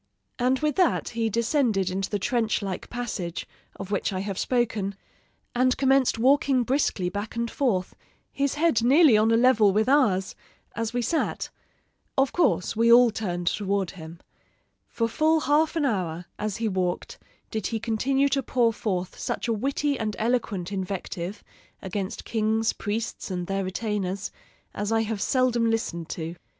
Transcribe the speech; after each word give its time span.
"And 0.39 0.57
with 0.61 0.77
that 0.77 1.09
he 1.09 1.29
descended 1.29 1.91
into 1.91 2.09
the 2.09 2.17
trench 2.17 2.63
like 2.63 2.89
passage, 2.89 3.47
of 3.75 3.91
which 3.91 4.11
I 4.11 4.21
have 4.21 4.39
spoken, 4.39 4.95
and 5.53 5.77
commenced 5.77 6.17
walking 6.17 6.63
briskly 6.63 7.07
back 7.07 7.35
and 7.35 7.51
forth, 7.51 7.95
his 8.31 8.55
head 8.55 8.81
nearly 8.81 9.15
on 9.15 9.29
a 9.29 9.37
level 9.37 9.71
with 9.71 9.87
ours, 9.87 10.33
as 10.75 10.91
we 10.91 11.03
sat. 11.03 11.51
Of 12.17 12.33
course 12.33 12.75
we 12.75 12.91
all 12.91 13.11
turned 13.11 13.45
toward 13.45 13.91
him. 13.91 14.19
For 14.89 15.07
full 15.07 15.41
half 15.41 15.75
an 15.75 15.85
hour, 15.85 16.25
as 16.39 16.57
he 16.57 16.67
walked, 16.67 17.19
did 17.51 17.67
he 17.67 17.79
continue 17.79 18.27
to 18.29 18.41
pour 18.41 18.73
forth 18.73 19.19
such 19.19 19.47
a 19.47 19.53
witty 19.53 19.99
and 19.99 20.15
eloquent 20.17 20.71
invective 20.71 21.43
against 21.79 22.25
kings, 22.25 22.73
priests, 22.73 23.29
and 23.29 23.45
their 23.45 23.63
retainers, 23.63 24.31
as 24.73 24.91
I 24.91 25.01
have 25.01 25.21
seldom 25.21 25.69
listened 25.69 26.09
to. 26.09 26.37